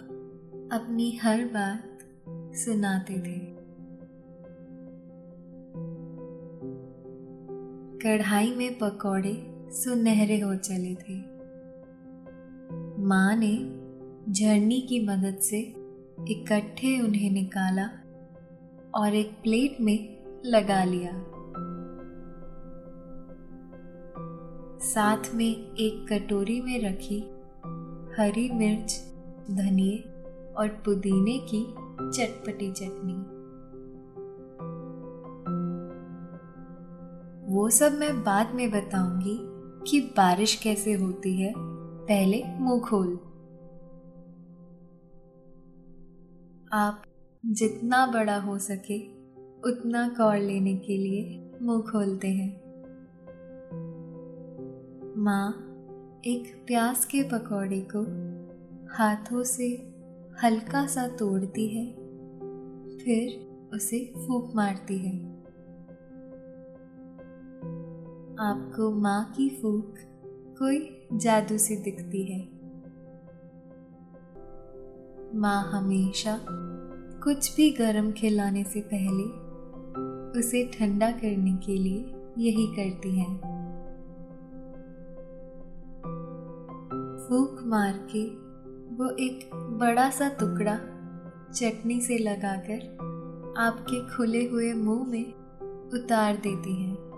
अपनी 0.73 1.17
हर 1.17 1.45
बात 1.45 1.99
सुनाते 2.57 3.15
थे। 3.15 3.52
कढ़ाई 8.07 8.55
में 8.55 8.79
पकौड़े 8.79 9.47
सुनहरे 9.71 10.41
हो 10.41 10.55
चले 10.55 10.95
थे। 10.95 11.15
माँ 13.03 13.37
ने 13.37 13.57
झरनी 14.33 14.81
की 14.81 15.07
मदद 15.07 15.39
से 15.39 15.61
इकट्ठे 16.29 17.01
उन्हें 17.01 17.31
निकाला 17.31 17.85
और 18.95 19.15
एक 19.15 19.31
प्लेट 19.31 19.77
में 19.81 20.23
लगा 20.47 20.85
लिया। 20.85 21.13
साथ 24.79 25.35
में 25.35 25.75
एक 25.75 26.07
कटोरी 26.13 26.61
में 26.61 26.83
रखी 26.83 27.21
हरी 28.19 28.51
मिर्च, 28.53 29.05
धनिए 29.51 29.99
और 30.57 30.69
पुदीने 30.85 31.39
की 31.39 31.65
चटपटी 32.19 32.73
चटनी। 32.73 33.32
वो 37.53 37.71
सब 37.71 37.93
मैं 37.93 38.23
बाद 38.23 38.55
में 38.55 38.71
बताऊँगी 38.71 39.39
कि 39.91 40.01
बारिश 40.01 40.55
कैसे 40.55 40.93
होती 40.93 41.43
है। 41.43 41.55
पहले 42.07 42.43
मुँह 42.47 42.81
खोल। 42.81 43.21
आप 46.73 47.03
जितना 47.47 48.07
बड़ा 48.07 48.37
हो 48.37 48.59
सके, 48.59 48.99
उतना 49.71 50.09
कौर 50.09 50.37
लेने 50.37 50.77
के 50.77 50.97
लिए 50.97 51.51
मुँह 51.63 51.83
खोलते 51.83 52.29
हैं। 52.29 52.63
माँ 55.17 55.51
एक 56.27 56.65
प्याज 56.67 57.05
के 57.05 57.23
पकौड़े 57.23 57.87
को 57.97 58.03
हाथों 58.97 59.45
से 59.45 59.69
हल्का 60.43 60.87
सा 60.87 61.09
तोड़ती 61.09 61.69
है, 61.69 61.87
फिर 62.99 63.51
उसे 63.75 64.13
फूक 64.15 64.53
मारती 64.57 64.99
है। 64.99 65.32
आपको 68.41 68.91
माँ 68.91 69.33
की 69.37 69.49
फूक 69.63 69.95
कोई 70.59 71.07
जादू 71.13 71.59
सी 71.59 71.77
दिखती 71.77 72.23
है। 72.23 72.49
माँ 75.35 75.71
हमेशा 75.71 76.39
कुछ 77.25 77.57
भी 77.57 77.71
गर्म 77.71 78.13
खिलाने 78.13 78.65
से 78.65 78.81
पहले 78.81 79.25
उसे 80.41 80.71
ठंडा 80.79 81.11
करने 81.11 81.57
के 81.57 81.77
लिए 81.79 82.15
यही 82.39 82.67
करती 82.67 83.19
है। 83.19 83.37
फूक 87.29 87.63
मार 87.67 88.09
के 88.17 88.25
वो 88.97 89.11
एक 89.11 89.51
बड़ा 89.55 90.11
सा 90.11 90.29
टुकड़ा 90.29 90.77
चटनी 91.53 92.01
से 92.01 92.19
लगाकर 92.19 92.97
आपके 93.59 94.17
खुले 94.17 94.49
हुए 94.49 94.73
मुँह 94.73 95.09
में 95.09 95.35
उतार 95.91 96.37
देती 96.37 96.83
हैं। 96.83 97.12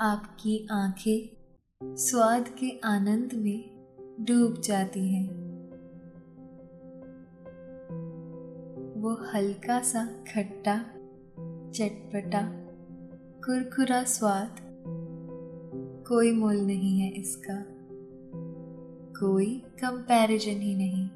आपकी 0.00 0.68
आँखें 0.70 1.36
स्वाद 1.96 2.48
के 2.48 2.80
आनंद 2.84 3.32
में 3.34 3.86
डूब 4.20 4.60
जाती 4.60 5.14
हैं। 5.14 5.28
वो 9.00 9.30
हल्का 9.34 9.82
सा 9.82 10.06
खट्टा, 10.06 10.78
चटपटा, 11.70 12.42
कुरकुरा 13.46 14.04
स्वाद 14.04 14.56
कोई 16.08 16.32
मोल 16.32 16.56
नहीं 16.56 17.00
है 17.00 17.10
इसका। 17.10 17.64
कोई 19.20 19.62
कंपैरिजन 19.66 20.60
ही 20.60 20.74
नहीं। 20.74 21.08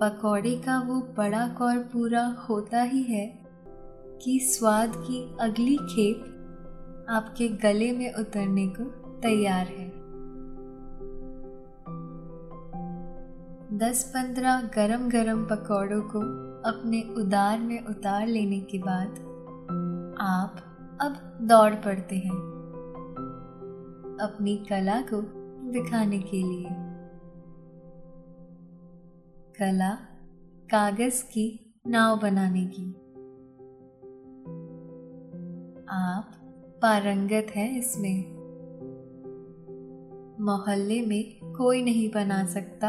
पकौड़े 0.00 0.56
का 0.56 0.80
वो 0.80 1.00
बड़ा 1.00 1.48
कौर 1.48 1.78
पूरा 1.78 2.26
होता 2.26 2.82
ही 2.82 3.02
है। 3.02 3.39
कि 4.22 4.38
स्वाद 4.38 4.92
की 4.96 5.36
अगली 5.40 5.76
खेप 5.76 7.06
आपके 7.08 7.48
गले 7.48 7.92
में 7.92 8.14
उतरने 8.14 8.66
को 8.68 8.84
तैयार 9.20 9.66
है। 9.66 9.88
दस 13.78 14.12
पंद्रह 14.16 14.60
गरम 14.60 15.08
गरम 15.08 15.44
पकौड़ों 15.44 16.02
को 16.02 16.20
अपने 16.70 17.02
उदार 17.02 17.58
में 17.58 17.86
उतार 17.86 18.26
लेने 18.26 18.60
के 18.60 18.78
बाद 18.78 19.08
आप 20.20 20.56
अब 21.00 21.38
दौड़ 21.42 21.74
पड़ते 21.74 22.16
हैं 22.16 22.38
अपनी 24.20 24.56
कला 24.56 25.00
को 25.00 25.22
दिखाने 25.70 26.18
के 26.18 26.36
लिए। 26.36 26.68
कला 29.58 29.90
कागज़ 30.70 31.22
की 31.22 31.74
नाव 31.86 32.18
बनाने 32.18 32.66
की। 32.66 32.94
आप 35.90 36.32
पारंगत 36.82 37.46
हैं 37.56 37.78
इसमें। 37.78 38.24
मोहल्ले 40.40 41.00
में 41.06 41.54
कोई 41.54 41.82
नहीं 41.82 42.10
बना 42.10 42.46
सकता, 42.46 42.88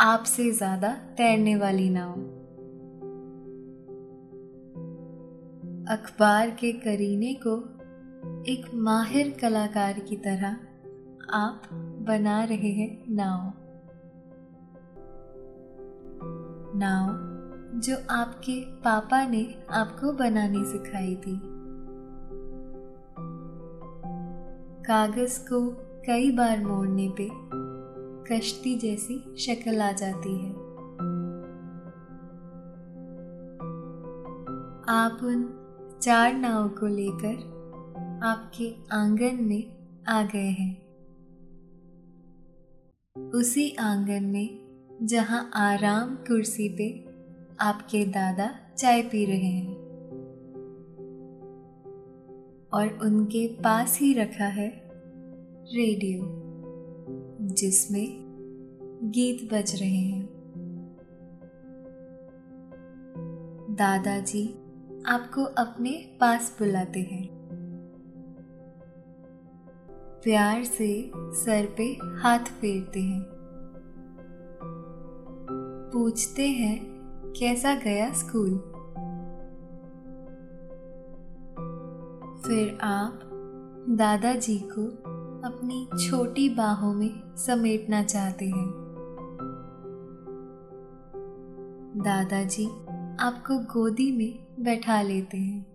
आपसे 0.00 0.50
ज़्यादा 0.52 0.92
तैरने 0.92 1.56
वाली 1.56 1.88
नाव 1.90 2.12
अखबार 5.92 6.50
के 6.50 6.72
करीने 6.72 7.34
को 7.34 7.56
एक 8.52 8.70
माहिर 8.74 9.36
कलाकार 9.40 9.98
की 9.98 10.16
तरह 10.16 10.56
आप 11.32 11.62
बना 12.08 12.44
रहे 12.44 12.72
हैं 12.72 13.04
नाव। 13.08 13.52
नाव 16.78 17.80
जो 17.80 17.96
आपके 18.10 18.60
पापा 18.60 19.26
ने 19.26 19.54
आपको 19.70 20.12
बनानी 20.12 20.64
सिखाई 20.64 21.14
थी। 21.16 21.57
कागज़ 24.88 25.40
को 25.40 25.70
कई 26.06 26.30
बार 26.30 26.64
मोड़ने 26.64 27.08
पे 27.20 27.28
कश्ती 28.28 28.78
जैसी 28.78 29.34
शक्ल 29.38 29.80
आ 29.80 29.92
जाती 29.92 30.38
है। 30.38 30.50
आप 34.88 35.18
उन 35.22 35.54
चार 36.02 36.34
नाव 36.34 36.68
को 36.68 36.86
लेकर 36.86 37.34
आपके 38.24 38.74
आँगन 38.92 39.38
में 39.40 39.76
आ 40.08 40.22
गए 40.22 40.50
हैं। 40.50 40.82
उसी 43.30 43.76
आँगन 43.80 44.24
में 44.24 44.58
जहाँ 45.02 45.50
आराम 45.54 46.14
कुर्सी 46.14 46.68
पे 46.68 47.08
आपके 47.60 48.04
दादा 48.04 48.54
चाय 48.78 49.02
पी 49.02 49.24
रहे 49.24 49.36
हैं। 49.36 49.77
और 52.72 52.98
उनके 53.02 53.48
पास 53.48 53.98
ही 54.00 54.14
रखा 54.14 54.44
है 54.44 54.68
रेडियो, 55.74 56.22
जिसमें 57.46 58.06
गीत 59.02 59.54
बज 59.54 59.80
रहे 59.80 59.96
हैं। 59.96 60.28
दादाजी 63.70 64.54
आपको 65.06 65.44
अपने 65.44 65.90
पास 66.20 66.56
बुलाते 66.58 67.00
हैं। 67.00 67.38
प्यार 70.24 70.64
से 70.64 71.10
सर 71.16 71.74
पे 71.76 71.84
हाथ 72.02 72.38
फेरते 72.38 73.00
हैं। 73.00 73.22
पूछते 75.92 76.48
हैं, 76.48 76.86
कैसा 77.38 77.74
गया 77.74 78.12
स्कूल? 78.12 78.72
फिर 82.48 82.78
आप 82.82 83.20
दादाजी 83.88 84.58
को 84.58 84.86
अपनी 85.48 86.08
छोटी 86.08 86.48
बाहों 86.48 86.94
में 86.94 87.36
समेटना 87.36 88.02
चाहते 88.02 88.44
हैं। 88.44 88.68
दादाजी 91.96 92.66
आपको 93.20 93.58
गोदी 93.58 94.12
में 94.12 94.64
बैठा 94.64 95.02
लेते 95.02 95.38
हैं। 95.38 95.66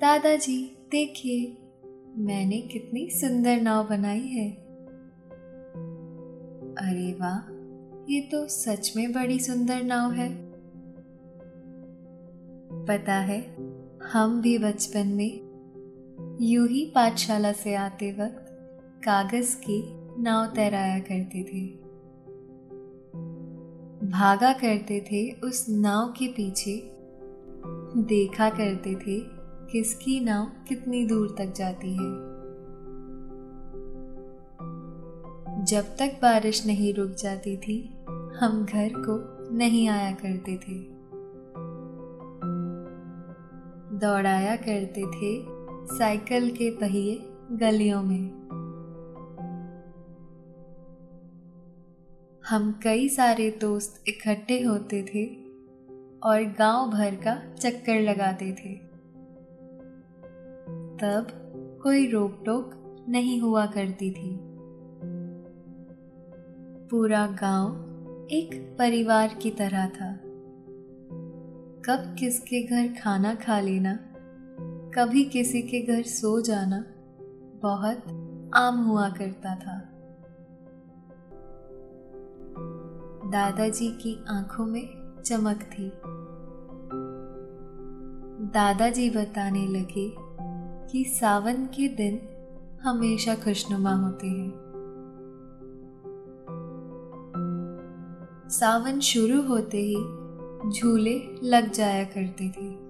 दादाजी, 0.00 0.86
देखिए, 0.92 1.58
मैंने 2.16 2.60
कितनी 2.60 3.10
सुंदर 3.10 3.60
नाव 3.60 3.88
बनाई 3.88 4.26
है। 4.26 4.50
अरे 6.74 7.12
वाह, 7.12 7.52
ये 8.12 8.20
तो 8.20 8.46
सच 8.46 8.92
में 8.96 9.12
बड़ी 9.12 9.38
सुंदर 9.38 9.82
नाव 9.82 10.12
है। 10.12 10.46
पता 12.86 13.14
है 13.14 13.75
हम 14.12 14.40
भी 14.40 14.58
बचपन 14.58 15.08
में 15.08 15.40
यूँ 16.40 16.68
ही 16.68 16.92
पाठशाला 16.94 17.52
से 17.52 17.74
आते 17.74 18.12
वक्त 18.12 18.46
कागज़ 19.04 19.56
की 19.56 19.84
नाव 20.22 20.46
तैराया 20.46 20.98
करते 20.98 21.44
थे। 21.44 21.66
भागा 24.08 24.52
करते 24.52 25.00
थे 25.00 25.30
उस 25.30 25.66
नाव 25.68 26.08
के 26.08 26.28
पीछे। 26.28 26.90
देखा 27.96 28.50
करते 28.50 28.94
थे 28.94 29.20
किसकी 29.72 30.20
नाव 30.20 30.46
कितनी 30.68 31.06
दूर 31.06 31.34
तक 31.38 31.52
जाती 31.56 31.90
है। 31.90 32.36
जब 35.64 35.96
तक 35.98 36.18
बारिश 36.22 36.66
नहीं 36.66 36.94
रुक 36.94 37.10
जाती 37.10 37.56
थी, 37.56 37.94
हम 38.36 38.66
घर 38.72 38.88
को 38.88 39.46
नहीं 39.56 39.88
आया 39.88 40.12
करते 40.12 40.56
थे। 40.56 40.95
दौड़ाया 43.96 44.56
करते 44.56 45.02
थे 45.02 45.44
साइकिल 45.98 46.50
के 46.50 46.70
पहिए 46.70 47.18
गलियों 47.52 48.02
में। 48.02 48.46
हम 52.48 52.80
कई 52.82 53.08
सारे 53.08 53.58
दोस्त 53.60 54.04
इकट्ठे 54.08 54.62
होते 54.62 55.02
थे 55.02 55.24
और 56.18 56.42
गाँव 56.58 56.90
भर 56.90 57.14
का 57.14 57.54
चक्कर 57.54 58.00
लगाते 58.00 58.52
थे। 58.52 58.74
तब 60.96 61.26
कोई 61.82 62.10
रोक 62.10 62.42
टोक 62.46 62.74
नहीं 63.08 63.40
हुआ 63.40 63.66
करती 63.66 64.10
थी। 64.10 64.38
पूरा 66.90 67.26
गाँव 67.26 67.68
एक 68.30 68.76
परिवार 68.78 69.34
की 69.42 69.50
तरह 69.50 69.86
था। 69.88 70.18
कब 71.88 72.16
किसके 72.18 72.62
घर 72.62 73.00
खाना 73.02 73.34
खा 73.34 73.60
लेना, 73.60 73.98
कभी 74.94 75.24
किसी 75.24 75.62
के 75.62 75.82
घर 75.82 76.02
सो 76.02 76.40
जाना 76.40 76.84
बहुत 77.62 77.98
आम 78.54 78.76
हुआ 78.84 79.08
करता 79.08 79.56
था। 79.56 79.78
दादाजी 83.30 83.88
की 83.90 84.24
आँखों 84.28 84.66
में 84.66 84.88
चमक 85.24 85.56
थी। 85.56 85.92
दादाजी 88.48 89.10
बताने 89.10 89.66
लगे 89.66 90.14
कि 90.92 91.04
सावन 91.04 91.66
के 91.66 91.88
दिन 91.88 92.20
हमेशा 92.82 93.34
खुशनुमा 93.34 93.92
होते 93.92 94.26
हैं। 94.26 94.52
सावन 98.48 99.00
शुरू 99.00 99.42
होते 99.42 99.78
ही 99.78 100.25
झूले 100.70 101.20
लग 101.42 101.70
जाया 101.72 102.04
करते 102.04 102.48
थे। 102.48 102.86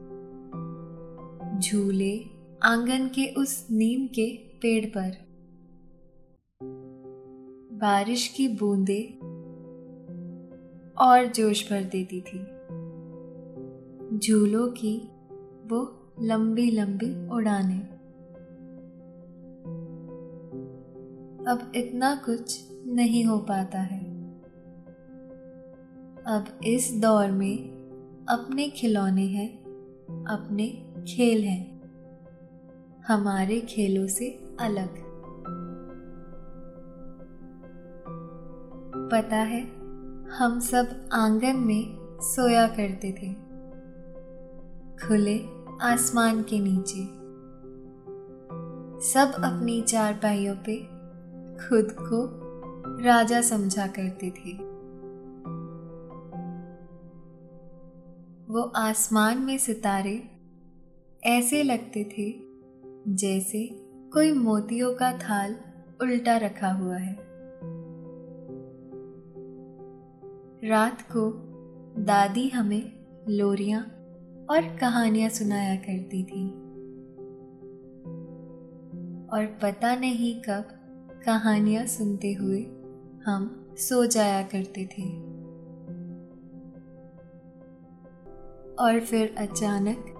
झूले 1.60 2.20
आँगन 2.62 3.08
के 3.08 3.34
उस 3.34 3.66
नीम 3.70 4.06
के 4.06 4.36
पेड़ 4.36 4.86
पर। 4.86 5.12
बारिश 7.76 8.28
की 8.28 8.48
बूंदे 8.48 9.02
और 10.98 11.26
जोश 11.26 11.70
भर 11.70 11.84
देती 11.84 12.20
थी। 12.20 12.38
झूलों 14.18 14.68
की 14.68 15.08
वो 15.66 16.12
लंबी 16.22 16.70
लंबी 16.70 17.28
उड़ाने। 17.28 17.78
अब 21.50 21.72
इतना 21.76 22.14
कुछ 22.14 22.68
नहीं 22.86 23.24
हो 23.24 23.38
पाता 23.38 23.78
है। 23.78 24.05
अब 26.26 26.44
इस 26.64 26.92
दौर 26.94 27.30
में 27.30 27.56
अपने 28.28 28.68
खिलौने 28.68 29.26
हैं, 29.26 29.58
अपने 30.24 30.66
खेल 31.08 31.44
हैं। 31.44 31.76
हमारे 33.06 33.60
खेलों 33.60 34.06
से 34.06 34.56
अलग। 34.60 34.88
पता 39.12 39.36
है, 39.36 39.62
हम 40.28 40.60
सब 40.60 41.08
आँगन 41.12 41.56
में 41.56 42.18
सोया 42.20 42.68
करते 42.68 43.12
थे। 43.12 43.32
खुले 45.06 45.40
आसमान 45.82 46.42
के 46.42 46.58
नीचे। 46.58 47.04
सब 49.10 49.32
अपनी 49.44 49.82
चारपाइयों 49.82 50.56
पे 50.56 50.76
खुद 51.68 51.96
को 52.02 52.46
राजा 53.04 53.40
समझा 53.40 53.86
करते 53.86 54.30
थे। 54.30 54.65
वो 58.48 58.62
आसमान 58.62 59.38
में 59.38 59.58
सितारे 59.58 60.22
ऐसे 61.24 61.62
लगते 61.62 62.04
थे 62.04 62.34
जैसे 63.14 63.68
कोई 64.12 64.32
मोतियों 64.32 64.94
का 64.94 65.12
थाल 65.12 65.56
उल्टा 66.02 66.36
रखा 66.36 66.68
हुआ 66.68 66.96
है। 66.96 67.16
रात 70.70 71.02
को 71.02 71.30
दादी 72.02 72.48
हमें 72.48 72.92
लोरियाँ 73.28 73.80
और 74.50 74.76
कहानियाँ 74.80 75.30
सुनाया 75.30 75.76
करती 75.76 76.24
थी। 76.24 76.50
और 79.32 79.58
पता 79.62 79.96
नहीं 79.96 80.40
कब 80.40 80.64
कहानियाँ 81.26 81.86
सुनते 81.86 82.32
हुए 82.32 82.62
हम 83.26 83.74
सो 83.78 84.06
जाया 84.06 84.42
करते 84.42 84.86
थे। 84.86 85.25
और 88.78 89.00
फिर 89.00 89.34
अचानक 89.38 90.12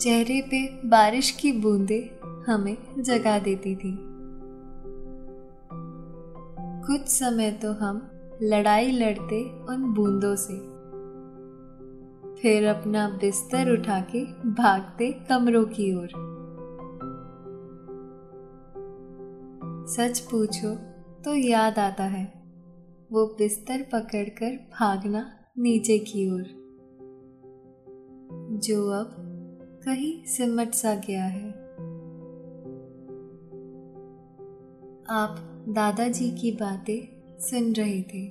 चेहरे 0.00 0.40
पे 0.42 0.88
बारिश 0.88 1.30
की 1.30 1.52
बूंदें 1.52 2.20
हमें 2.44 2.76
जगा 2.98 3.38
देती 3.38 3.74
थी। 3.76 3.96
कुछ 6.86 7.08
समय 7.08 7.50
तो 7.52 7.72
हम 7.72 8.10
लड़ाई 8.42 8.90
लड़ते 8.90 9.42
उन 9.66 9.92
बूंदों 9.94 10.34
से। 10.36 10.58
फिर 12.34 12.66
अपना 12.66 13.08
बिस्तर 13.08 13.70
उठा 13.72 14.00
के 14.00 14.24
भागते 14.50 15.12
कमरों 15.28 15.64
की 15.64 15.94
ओर। 15.94 16.08
सच 19.88 20.20
पूछो 20.20 20.74
तो 21.24 21.34
याद 21.34 21.78
आता 21.78 22.04
है, 22.04 22.24
वो 23.12 23.26
बिस्तर 23.38 23.82
पकड़कर 23.82 24.56
भागना 24.80 25.30
नीचे 25.58 25.98
की 25.98 26.30
ओर। 26.30 26.59
जो 28.32 28.90
अब 28.90 29.16
कहीं 29.84 30.24
सिमट 30.24 30.74
सा 30.74 30.94
गया 30.94 31.24
है। 31.24 31.50
आप 35.10 35.64
दादाजी 35.68 36.30
की 36.30 36.52
बातें 36.52 37.22
सुन 37.38 37.72
रहे 37.72 38.02
थे। 38.02 38.26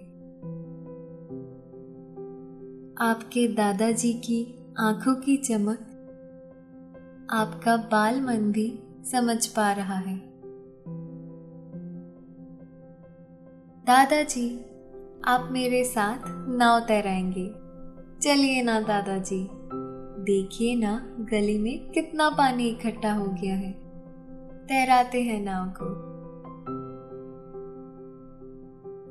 आपके 3.01 3.47
दादाजी 3.47 4.13
की 4.13 4.65
आँखों 4.79 5.15
की 5.15 5.37
चमक 5.37 5.79
आपका 7.29 7.77
बाल 7.77 8.21
मन 8.21 8.51
भी 8.51 8.79
समझ 9.11 9.47
पा 9.47 9.71
रहा 9.71 9.95
है। 9.95 10.17
दादाजी, 13.85 14.65
आप 15.25 15.49
मेरे 15.51 15.83
साथ 15.83 16.19
नाव 16.49 16.79
तैराएँगे। 16.79 17.47
चलिए 18.21 18.61
ना 18.61 18.81
दादाजी। 18.81 19.58
देखिए 20.19 20.75
ना, 20.75 21.15
गली 21.19 21.57
में 21.57 21.91
कितना 21.91 22.29
पानी 22.29 22.67
इकट्ठा 22.67 23.13
हो 23.13 23.25
गया 23.25 23.55
है। 23.55 23.71
तैराते 24.67 25.21
हैं 25.21 25.41
नाव 25.41 25.69
को। 25.69 26.09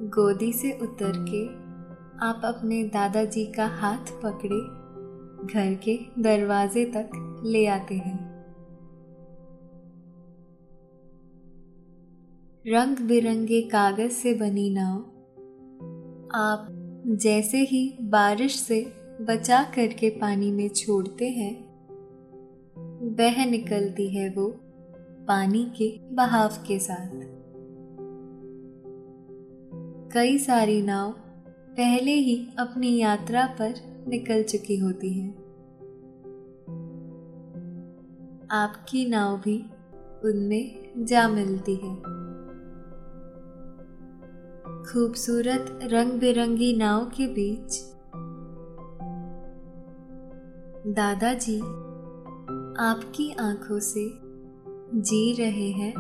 गोदी 0.09 0.53
से 0.53 0.79
उतर 0.83 1.13
के 1.17 1.47
आप 2.27 2.41
अपने 2.45 2.83
दादाजी 2.85 3.45
का 3.45 3.67
हाथ 3.67 4.23
पकड़े, 4.23 4.79
घर 5.55 5.75
के 5.75 5.99
दरवाजे 6.19 6.85
तक 6.85 7.11
ले 7.45 7.67
आते 7.67 7.95
हैं। 7.95 8.29
रंग 12.67 12.97
बिरंगे 12.97 13.63
कागज़ 13.63 14.13
से 14.13 14.35
बनी 14.35 14.71
नाव, 14.71 14.99
आप 16.35 16.69
जैसे 17.07 17.59
ही 17.59 17.99
बारिश 18.03 18.61
से 18.61 18.98
बचा 19.21 19.63
करके 19.63 20.11
पानी 20.11 20.51
में 20.51 20.69
छोड़ते 20.69 21.29
हैं। 21.29 21.69
बह 23.03 23.51
निकलती 23.51 24.09
है 24.09 24.31
वो 24.31 24.47
पानी 25.29 25.73
के 25.79 26.01
बहाव 26.15 26.49
के 26.49 26.79
साथ। 26.79 27.09
कई 30.13 30.39
सारी 30.39 30.83
नाव 30.83 31.13
पहले 31.51 32.13
ही 32.13 32.49
अपनी 32.59 32.99
यात्रा 32.99 33.47
पर 33.47 33.75
निकल 34.09 34.43
चुकी 34.43 34.77
होती 34.77 35.13
हैं। 35.13 35.31
आपकी 38.51 39.07
नाव 39.07 39.37
भी 39.37 39.67
उनमें 40.25 40.91
जा 41.05 41.29
मिलती 41.29 41.75
है। 41.75 41.97
खूबसूरत 44.85 45.81
रंग 45.83 46.13
बिरंगी 46.13 46.77
नाव 46.77 47.05
के 47.05 47.27
बीच 47.27 47.98
दादाजी 50.89 51.61
आपकी 52.81 53.33
आँखों 53.33 53.79
से 53.81 54.11
जी 55.01 55.33
रहे 55.33 55.71
हैं 55.71 55.93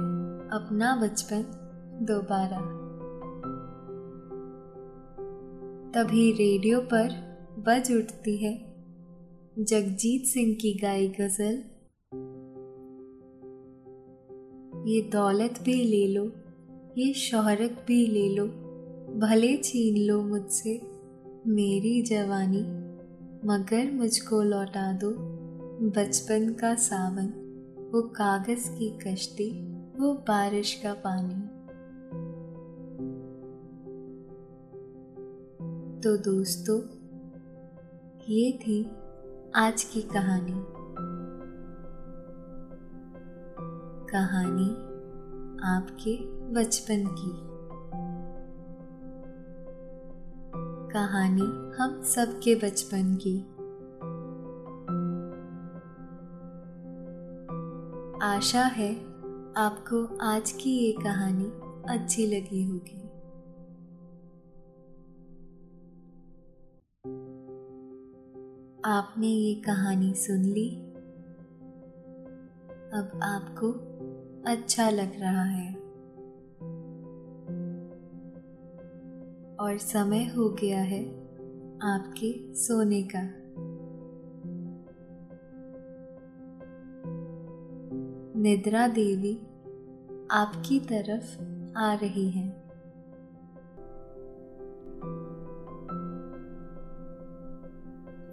अपना 0.52 0.96
बचपन 0.96 1.42
दोबारा। 2.02 2.60
तभी 5.92 6.32
रेडियो 6.32 6.80
पर 6.80 7.08
बज 7.58 7.92
उठती 7.92 8.36
है 8.36 8.54
जगजीत 9.58 10.26
सिंह 10.26 10.54
की 10.54 10.72
गाई 10.82 11.08
गज़ल। 11.08 11.62
ये 14.90 15.00
दौलत 15.02 15.62
भी 15.62 15.84
ले 15.84 16.06
लो, 16.06 16.32
ये 16.98 17.12
शोहरत 17.12 17.84
भी 17.88 18.06
ले 18.06 18.28
लो, 18.28 18.46
भले 19.18 19.56
छीन 19.56 20.06
लो 20.06 20.22
मुझसे 20.22 20.80
मेरी 21.46 22.02
जवानी। 22.02 22.87
मगर 23.44 23.92
मुझको 23.92 24.42
लौटा 24.42 24.92
दो। 24.92 25.10
बचपन 25.88 26.52
का 26.52 26.74
सावन, 26.74 27.26
वो 27.92 28.02
कागज़ 28.02 28.70
की 28.70 28.98
कश्ती, 28.98 29.72
वो 29.98 30.14
बारिश 30.14 30.82
का 30.86 30.94
पानी। 30.94 31.34
तो 36.00 36.16
दोस्तों, 36.16 36.80
ये 38.28 38.52
थी 38.52 38.90
आज 39.54 39.84
की 39.84 40.02
कहानी। 40.02 40.64
कहानी 44.12 44.70
आपके 45.64 46.16
बचपन 46.52 47.06
की। 47.06 47.47
कहानी 50.92 51.76
हम 51.76 52.02
सबके 52.02 52.54
बचपन 52.54 53.14
की। 53.14 53.38
आशा 58.22 58.62
है 58.62 58.94
आपको 59.56 60.18
आज 60.18 60.52
की 60.52 60.70
ये 60.70 60.92
कहानी 60.92 61.44
अच्छी 61.92 62.26
लगी 62.26 62.64
होगी। 62.64 63.02
आपने 68.84 69.26
ये 69.26 69.54
कहानी 69.54 70.14
सुन 70.14 70.42
ली? 70.42 70.76
अब 72.94 73.20
आपको 73.22 73.72
अच्छा 74.46 74.90
लग 74.90 75.20
रहा 75.20 75.44
है। 75.44 75.87
और 79.60 79.78
समय 79.78 80.24
हो 80.24 80.50
गया 80.50 80.80
है 80.80 81.04
आपके 81.82 82.54
सोने 82.54 83.02
का। 83.02 83.22
निद्रा 88.40 88.88
देवी 88.88 89.34
आपकी 90.30 90.80
तरफ़ 90.80 91.42
आ 91.78 91.94
रही 91.94 92.30
हैं। 92.30 92.68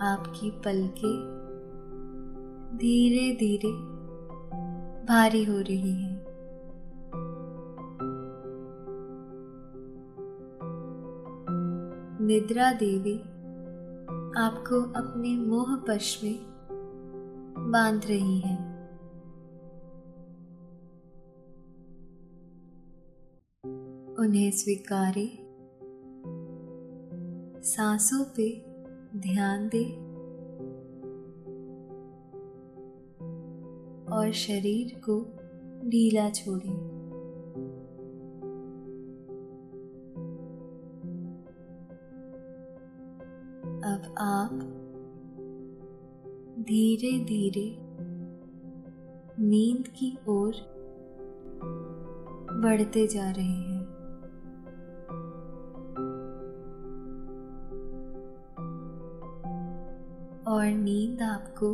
आपकी 0.02 0.52
पलके 0.52 1.36
धीरे 2.78 3.36
धीरे 3.36 3.72
भारी 5.06 5.44
हो 5.46 5.60
रही 5.60 6.04
है। 6.04 6.15
निद्रा 12.26 12.72
देवी, 12.74 13.18
आपको 14.38 14.82
अपने 14.94 15.38
मोह 15.38 15.76
पश 15.76 16.24
में 16.24 16.40
बाँध 17.72 18.02
रही 18.06 18.40
है। 18.40 18.56
उन्हें 24.20 24.52
स्वीकारे, 24.52 25.28
सांसों 27.64 28.26
पे 28.26 28.66
ध्यान 29.20 29.70
दे 29.76 29.84
और 34.16 34.32
शरीर 34.32 35.02
को 35.10 35.22
ढीला 35.90 36.30
छोड़े। 36.30 36.95
आप 44.18 44.50
धीरे 46.60 47.20
धीरे 47.26 47.78
नींद 49.40 49.88
की 49.88 50.18
ओर 50.28 50.54
बढ़ते 52.62 53.08
जा 53.08 53.32
रहे 53.32 53.46
हैं। 53.46 53.86
और 60.48 60.66
नींद 60.66 61.22
आपको 61.22 61.74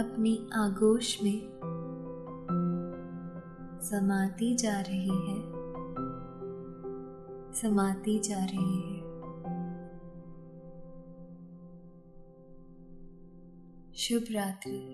अपनी 0.00 0.48
आगोश 0.54 1.22
में 1.22 1.40
समाती 3.82 4.54
जा 4.54 4.80
रही 4.80 5.08
है, 5.08 5.38
समाती 7.52 8.18
जा 8.18 8.44
रही 8.44 8.80
है। 8.80 8.93
शुभ 14.04 14.24
रात्रि। 14.30 14.93